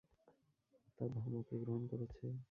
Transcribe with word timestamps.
তার 0.97 1.09
ধর্মকে 1.15 1.55
গ্রহণ 1.57 1.83
করেছে। 1.87 2.25